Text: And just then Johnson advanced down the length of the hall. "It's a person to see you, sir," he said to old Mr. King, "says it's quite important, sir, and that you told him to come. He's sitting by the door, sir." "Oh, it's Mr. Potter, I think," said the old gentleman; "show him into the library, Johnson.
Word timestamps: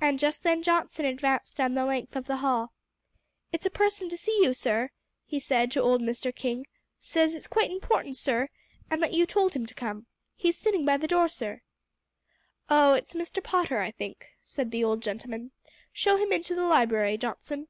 And 0.00 0.18
just 0.18 0.42
then 0.42 0.60
Johnson 0.60 1.04
advanced 1.06 1.56
down 1.56 1.74
the 1.74 1.84
length 1.84 2.16
of 2.16 2.26
the 2.26 2.38
hall. 2.38 2.72
"It's 3.52 3.64
a 3.64 3.70
person 3.70 4.08
to 4.08 4.16
see 4.16 4.42
you, 4.42 4.52
sir," 4.54 4.90
he 5.24 5.38
said 5.38 5.70
to 5.70 5.80
old 5.80 6.02
Mr. 6.02 6.34
King, 6.34 6.66
"says 6.98 7.32
it's 7.32 7.46
quite 7.46 7.70
important, 7.70 8.16
sir, 8.16 8.48
and 8.90 9.00
that 9.04 9.12
you 9.12 9.24
told 9.24 9.54
him 9.54 9.64
to 9.66 9.74
come. 9.76 10.06
He's 10.34 10.58
sitting 10.58 10.84
by 10.84 10.96
the 10.96 11.06
door, 11.06 11.28
sir." 11.28 11.62
"Oh, 12.68 12.94
it's 12.94 13.14
Mr. 13.14 13.40
Potter, 13.40 13.78
I 13.78 13.92
think," 13.92 14.30
said 14.42 14.72
the 14.72 14.82
old 14.82 15.00
gentleman; 15.00 15.52
"show 15.92 16.16
him 16.16 16.32
into 16.32 16.56
the 16.56 16.66
library, 16.66 17.16
Johnson. 17.16 17.68